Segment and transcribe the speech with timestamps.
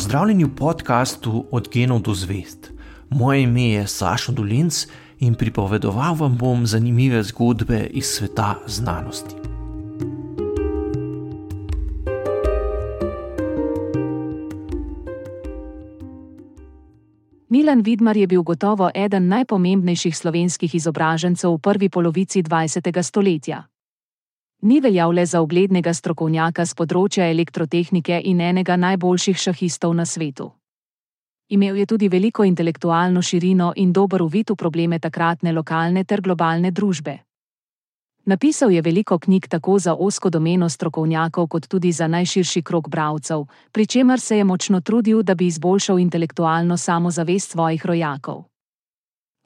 [0.00, 2.72] Pozdravljeni v podkastu Od genov do zvest.
[3.10, 4.86] Moje ime je Sašo Dolinc
[5.18, 9.34] in pripovedoval vam bom zanimive zgodbe iz sveta znanosti.
[17.48, 23.02] Milan Vidmar je bil gotovo eden najpomembnejših slovenskih izobražencev v prvi polovici 20.
[23.02, 23.68] stoletja.
[24.62, 30.50] Ni veljal le za uglednega strokovnjaka z področja elektrotehnike in enega najboljših šahistov na svetu.
[31.48, 36.70] Imel je tudi veliko intelektualno širino in dober uvid v probleme takratne lokalne ter globalne
[36.70, 37.16] družbe.
[38.28, 43.46] Napisal je veliko knjig tako za osko domeno strokovnjakov, kot tudi za najširši krok bralcev,
[43.72, 48.44] pri čemer se je močno trudil, da bi izboljšal intelektualno samozavest svojih rojakov.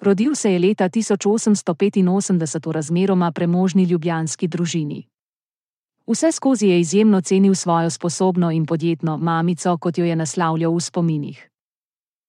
[0.05, 5.07] Rodil se je leta 1885 v razmeroma premožni ljubljanski družini.
[6.07, 10.81] Vse skozi je izjemno cenil svojo sposobno in podjetno mamico, kot jo je naslavljal v
[10.81, 11.49] spominih.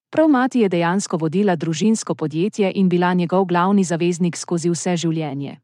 [0.09, 5.59] Prav mati je dejansko vodila družinsko podjetje in bila njegov glavni zaveznik skozi vse življenje.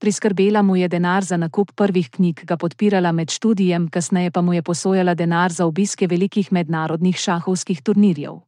[0.00, 4.54] Priskrbela mu je denar za nakup prvih knjig, ga podpirala med študijem, kasneje pa mu
[4.54, 8.40] je posojala denar za obiske velikih mednarodnih šahovskih turnirjev.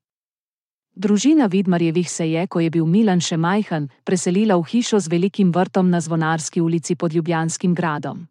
[0.96, 5.50] Družina Vidmarjevih se je, ko je bil Milan še majhen, preselila v hišo z velikim
[5.52, 8.22] vrtom na Zvonarski ulici pod Ljubljanskim gradom.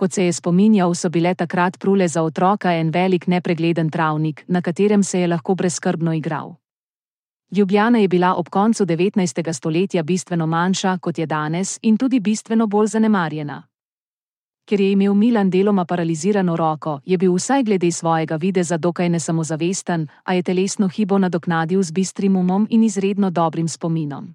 [0.00, 4.62] Kot se je spominjal, so bile takrat prule za otroka en velik nepregleden travnik, na
[4.62, 6.54] katerem se je lahko brezkrbno igral.
[7.52, 9.52] Ljubljana je bila ob koncu 19.
[9.52, 13.62] stoletja bistveno manjša, kot je danes, in tudi bistveno bolj zanemarjena.
[14.68, 20.08] Ker je imel Milan deloma paralizirano roko, je bil vsaj glede svojega videza dokaj nesamozavesten,
[20.24, 24.34] a je telesno hibo nadoknadil z bistrim umom in izredno dobrim spominom.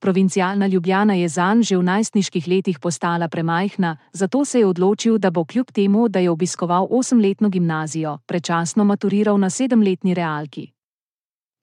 [0.00, 5.30] Provincialna Ljubljana je zanj že v najstniških letih postala premajhna, zato se je odločil, da
[5.30, 10.72] bo kljub temu, da je obiskoval osemletno gimnazijo, prečasno maturiral na sedemletni realki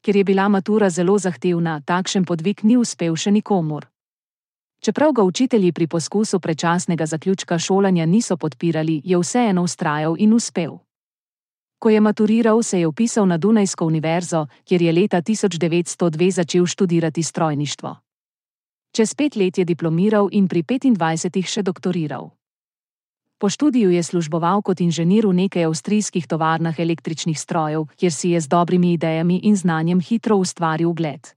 [0.08, 3.90] ker je bila matura zelo zahtevna, takšen podvig ni uspel še nikomor.
[4.88, 10.78] Čeprav ga učitelji pri poskusu prečasnega zaključka šolanja niso podpirali, je vseeno ustrajal in uspel.
[11.80, 17.24] Ko je maturiral, se je upisal na Dunajsko univerzo, kjer je leta 1902 začel študirati
[17.24, 17.96] strojništvo.
[18.92, 22.30] Čez pet let je diplomiral in pri 25 še doktoriral.
[23.38, 28.42] Po študiju je služboval kot inženir v nekaj avstrijskih tovarnah električnih strojev, kjer si je
[28.42, 31.37] z dobrimi idejami in znanjem hitro ustvaril ugled.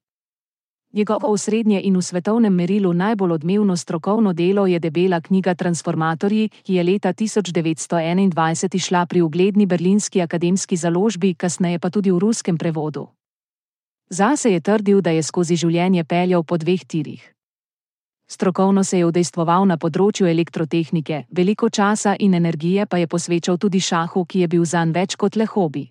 [0.92, 6.74] Njegovo osrednje in v svetovnem merilu najbolj odmevno strokovno delo je debela knjiga Transformatorji, ki
[6.74, 13.06] je leta 1921 išla pri ugledni berlinski akademski založbi, kasneje pa tudi v ruskem prevodu.
[14.08, 17.34] Zase je trdil, da je skozi življenje peljal po dveh tirih.
[18.26, 23.80] Strokovno se je udejstvoval na področju elektrotehnike, veliko časa in energije pa je posvečal tudi
[23.80, 25.86] šahu, ki je bil zanj več kot le hobi.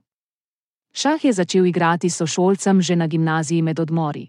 [0.92, 4.28] Šah je začel igrati s sošolcem že na gimnaziji med odmori.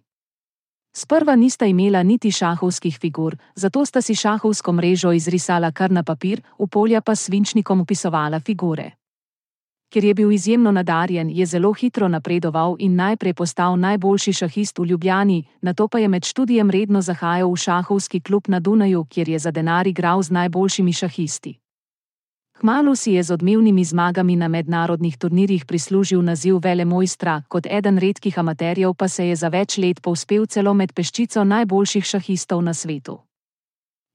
[0.93, 6.43] Sprva nista imela niti šahovskih figur, zato sta si šahovsko mrežo izrisala kar na papir,
[6.59, 8.91] v polja pa svinčnikom upisovala figure.
[9.91, 14.85] Ker je bil izjemno nadarjen, je zelo hitro napredoval in najprej postal najboljši šahist v
[14.85, 19.39] Ljubljani, nato pa je med študijem redno zahajal v šahovski klub na Dunaju, kjer je
[19.39, 21.59] za denar igral z najboljšimi šahisti.
[22.61, 27.99] Kmalu si je z odmevnimi zmagami na mednarodnih turnirjih prislužil naziv vele mojstra, kot eden
[27.99, 32.75] redkih amaterjev pa se je za več let povzpel celo med peščico najboljših šahistov na
[32.75, 33.17] svetu.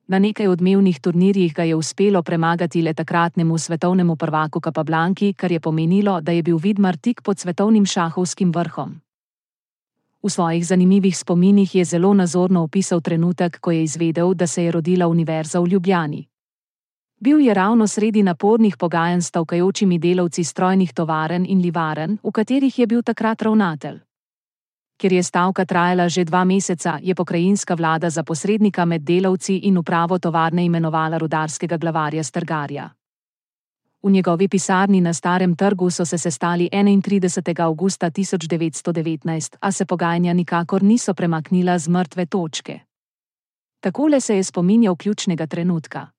[0.07, 5.59] Na nekaj odmevnih turnirjih ga je uspelo premagati le takratnemu svetovnemu prvaku Kapablanki, kar je
[5.59, 9.01] pomenilo, da je bil Vidmar tik pod svetovnim šahovskim vrhom.
[10.22, 14.72] V svojih zanimivih spominih je zelo nazorno opisal trenutek, ko je izvedel, da se je
[14.72, 16.27] rodila univerza v Ljubljani.
[17.20, 22.80] Bil je ravno sredi napornih pogajanj s stavkajočimi delavci strojnih tovaren in livaren, v katerih
[22.80, 24.00] je bil takrat ravnatelj.
[24.98, 29.78] Ker je stavka trajala že dva meseca, je pokrajinska vlada za posrednika med delavci in
[29.78, 32.89] upravo tovarne imenovala rudarskega glavarja Strgarja.
[34.04, 37.62] V njegovi pisarni na Starem trgu so se sestali 31.
[37.63, 42.80] augusta 1919, a se pogajanja nikakor niso premaknila z mrtve točke.
[43.80, 46.14] Takole se je spominjal ključnega trenutka.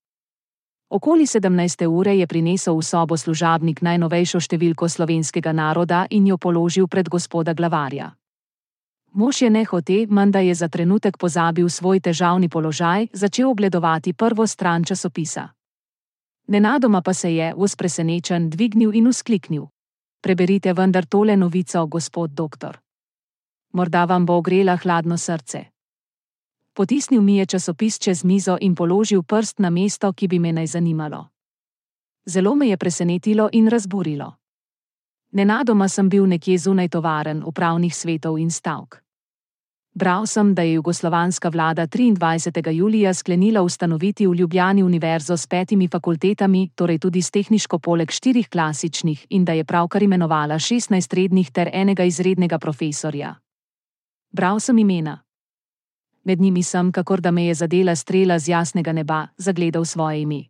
[0.91, 1.87] Okoli 17.
[1.87, 7.55] ure je prinesel v sobo služabnik najnovejšo številko slovenskega naroda in jo položil pred gospoda
[7.59, 8.15] glavarja.
[9.19, 14.85] Mož je nehote, manda je za trenutek pozabil svoj težavni položaj, začel obledovati prvo stran
[14.85, 15.51] časopisa.
[16.47, 19.67] Nenadoma pa se je, uspresenečen, dvignil in uskliknil:
[20.23, 22.79] Preberite vendar tole novico, gospod doktor.
[23.73, 25.76] Morda vam bo ogrela hladno srce.
[26.77, 30.67] Potisnil mi je časopis čez mizo in položil prst na mesto, ki bi me naj
[30.67, 31.29] zanimalo.
[32.27, 34.35] Zelo me je presenetilo in razburilo.
[35.33, 39.01] Nenadoma sem bil nekje zunaj tovaren, upravnih svetov in stavk.
[39.95, 42.71] Bral sem, da je jugoslovanska vlada 23.
[42.71, 48.49] julija sklenila ustanoviti v Ljubljani univerzo s petimi fakultetami, torej tudi s tehniško poleg štirih
[48.49, 53.35] klasičnih, in da je pravkar imenovala 16 rednih ter enega izrednega profesorja.
[54.33, 55.26] Bral sem imena.
[56.27, 60.45] Med njimi sem, kakor da me je zadela strela z jasnega neba, zagledal svoje ime.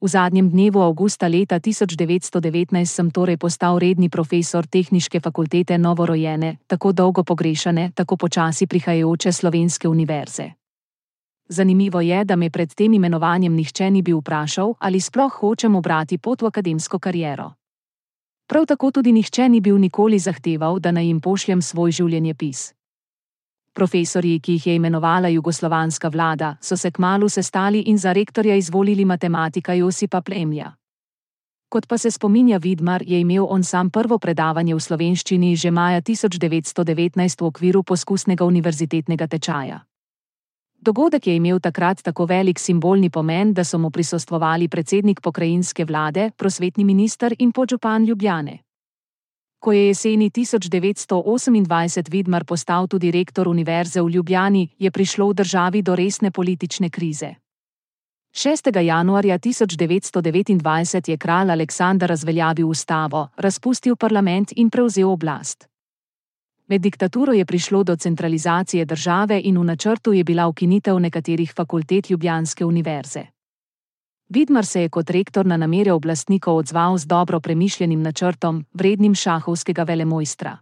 [0.00, 6.92] V zadnjem dnevu avgusta leta 1919 sem torej postal redni profesor Tehniške fakultete novorojene, tako
[6.92, 10.50] dolgo pogrešane, tako počasi prihajajoče slovenske univerze.
[11.48, 16.18] Zanimivo je, da me pred tem imenovanjem nihče ni bil vprašal, ali sploh hočem obrati
[16.18, 17.52] pot v akademsko kariero.
[18.46, 22.79] Prav tako tudi nihče ni bil nikoli zahteval, da naj jim pošljem svoj življenjepis.
[23.80, 29.04] Profesorji, ki jih je imenovala jugoslovanska vlada, so se kmalo sestali in za rektorja izvolili
[29.04, 30.72] matematika Josipa Plemlja.
[31.68, 36.00] Kot pa se spominja Vidmar, je imel on sam prvo predavanje v slovenščini že maja
[36.00, 39.80] 1919 v okviru poskusnega univerzitetnega tečaja.
[40.80, 46.30] Dogodek je imel takrat tako velik simbolni pomen, da so mu prisostvovali predsednik pokrajinske vlade,
[46.36, 48.58] prosvetni minister in podžupan Ljubljane.
[49.60, 55.82] Ko je jeseni 1928 Vidmar postal tudi rektor Univerze v Ljubljani, je prišlo v državi
[55.82, 57.34] do resne politične krize.
[58.32, 58.80] 6.
[58.80, 65.68] januarja 1929 je kralj Aleksandar razveljavil ustavo, razpustil parlament in prevzel oblast.
[66.66, 72.10] Med diktaturo je prišlo do centralizacije države in v načrtu je bila ukinitev nekaterih fakultet
[72.10, 73.26] Ljubljanske univerze.
[74.30, 79.82] Vidmar se je kot rektor na namere oblastnikov odzval z dobro premišljenim načrtom, vrednim šahovskega
[79.82, 80.58] velemojstra.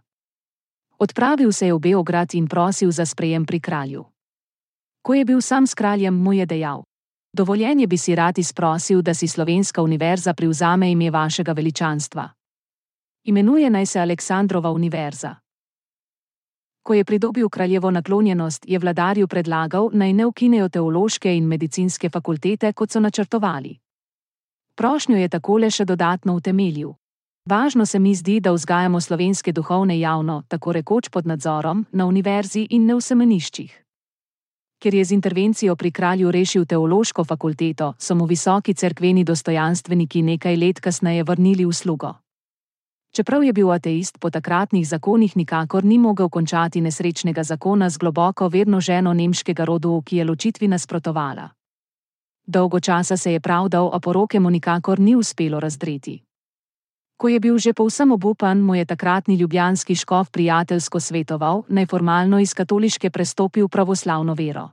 [0.97, 4.05] Odpravil se je v Beograd in prosil za sprejem pri kralju.
[5.01, 6.83] Ko je bil sam s kraljem, mu je dejal:
[7.33, 12.29] Dovoljenje bi si rad izprosil, da si slovenska univerza privzame ime vašega veličanstva.
[13.23, 15.35] Imenuje naj se Aleksandrova univerza.
[16.83, 22.73] Ko je pridobil kraljevo naklonjenost, je vladarju predlagal, naj ne ukinejo teološke in medicinske fakultete,
[22.73, 23.77] kot so načrtovali.
[24.75, 26.93] Prošnjo je takole še dodatno utemeljil.
[27.45, 32.67] Važno se mi zdi, da vzgajamo slovenske duhovne javno, tako rekoč pod nadzorom, na univerzi
[32.69, 33.71] in ne v semeniščih.
[34.79, 40.55] Ker je z intervencijo pri kralju rešil teološko fakulteto, so mu visoki cerkveni dostojanstveniki nekaj
[40.55, 42.13] let kasneje vrnili uslugo.
[43.11, 48.47] Čeprav je bil ateist, po takratnih zakonih nikakor ni mogel končati nesrečnega zakona z globoko
[48.49, 51.49] verno ženo nemškega rodu, ki je ločitvi nasprotovala.
[52.47, 56.21] Dolgo časa se je pravdal, a poroke mu nikakor ni uspelo razdreti.
[57.17, 62.39] Ko je bil že povsem obupan, mu je takratni ljubljanski škof prijateljsko svetoval, naj formalno
[62.39, 64.69] iz katoliške prestopi v pravoslavno vero.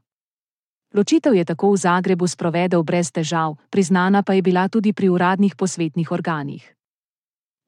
[0.94, 5.56] Ločitev je tako v Zagrebu sprovedel brez težav, priznana pa je bila tudi pri uradnih
[5.56, 6.75] posvetnih organih.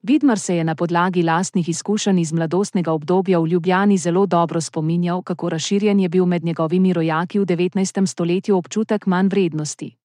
[0.03, 5.21] Vidmar se je na podlagi lastnih izkušenj iz mladostnega obdobja v Ljubljani zelo dobro spominjal,
[5.21, 8.05] kako razširjen je bil med njegovimi rojaki v 19.
[8.05, 9.95] stoletju občutek manj vrednosti.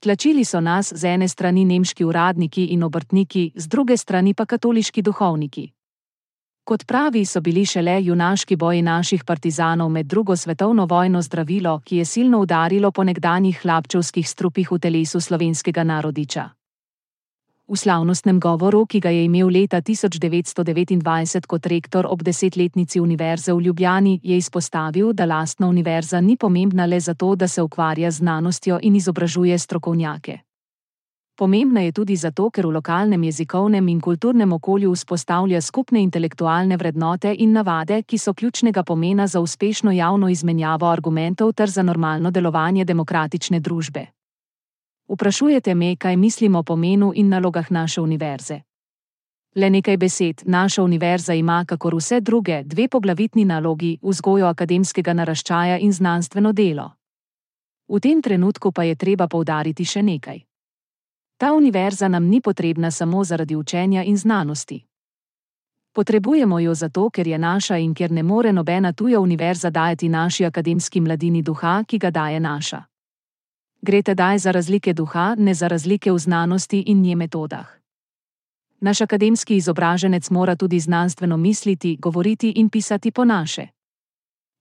[0.00, 5.02] Tlačili so nas z ene strani nemški uradniki in obrtniki, z druge strani pa katoliški
[5.02, 5.70] duhovniki.
[6.64, 11.96] Kot pravi, so bili šele junaški boji naših partizanov med drugo svetovno vojno zdravilo, ki
[11.96, 16.57] je silno udarilo po nekdanjih hlapčevskih strupih v telesu slovenskega narodiča.
[17.68, 23.60] V slavnostnem govoru, ki ga je imel leta 1929 kot rektor ob desetletnici Univerze v
[23.60, 28.78] Ljubljani, je izpostavil, da lastna univerza ni pomembna le zato, da se ukvarja z znanostjo
[28.82, 30.38] in izobražuje strokovnjake.
[31.36, 37.34] Pomembna je tudi zato, ker v lokalnem jezikovnem in kulturnem okolju vzpostavlja skupne intelektualne vrednote
[37.38, 42.84] in navade, ki so ključnega pomena za uspešno javno izmenjavo argumentov ter za normalno delovanje
[42.84, 44.17] demokratične družbe.
[45.08, 48.60] Vprašujete me, kaj mislim o pomenu in nalogah naše univerze.
[49.54, 55.78] Le nekaj besed, naša univerza ima, kakor vse druge, dve poglavitni nalogi: vzgojo akademskega naraščaja
[55.78, 56.90] in znanstveno delo.
[57.88, 60.40] V tem trenutku pa je treba poudariti še nekaj.
[61.38, 64.84] Ta univerza nam ni potrebna samo zaradi učenja in znanosti.
[65.92, 70.44] Potrebujemo jo zato, ker je naša in ker ne more nobena tuja univerza dajati naši
[70.44, 72.82] akademski mladini duha, ki ga daje naša.
[73.82, 77.66] Gre tedaj za razlike duha, ne za razlike v znanosti in nje metodah.
[78.80, 83.66] Naš akademski izobraženec mora tudi znanstveno misliti, govoriti in pisati po naše.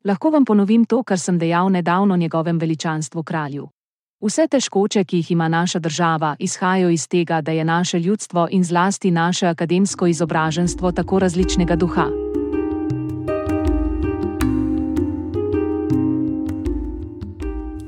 [0.03, 3.69] Lahko vam ponovim to, kar sem dejal nedavno njegovem veličanstvu kralju.
[4.21, 8.63] Vse težkoče, ki jih ima naša država, izhajajo iz tega, da je naše ljudstvo in
[8.63, 12.26] zlasti naše akademsko izobraženstvo tako različnega duha.